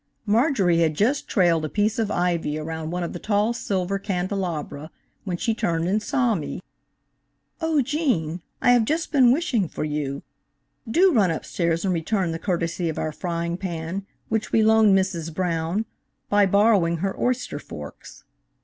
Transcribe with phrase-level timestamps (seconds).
[0.25, 4.89] Marjorie had just trailed a piece of ivy around one of the tall silver candelabra,
[5.25, 6.59] when she turned and saw me.
[7.61, 10.23] "Oh, Gene, I have just been wishing for you.
[10.89, 15.31] Do run upstairs and return the courtesy of our frying pan, which we loaned Mrs.
[15.31, 15.85] Brown,
[16.29, 18.23] by borrowing her oyster forks."